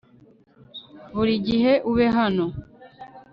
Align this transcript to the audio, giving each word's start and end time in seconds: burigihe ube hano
burigihe 1.15 1.71
ube 1.89 2.05
hano 2.17 2.45